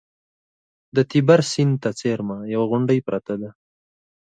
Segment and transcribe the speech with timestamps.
[0.95, 3.49] د تیبر سیند ته څېرمه یوه غونډۍ پرته ده